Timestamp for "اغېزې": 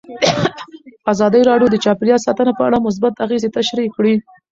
3.25-3.49